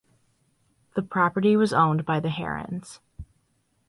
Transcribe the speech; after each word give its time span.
The 0.95 1.03
property 1.03 1.55
was 1.55 1.73
owned 1.73 2.05
by 2.05 2.19
the 2.19 2.31
Herons. 2.31 2.99